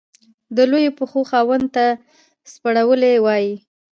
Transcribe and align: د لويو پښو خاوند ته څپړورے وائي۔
د 0.55 0.57
لويو 0.71 0.95
پښو 0.97 1.21
خاوند 1.29 1.65
ته 1.75 1.85
څپړورے 2.51 3.13
وائي۔ 3.25 3.53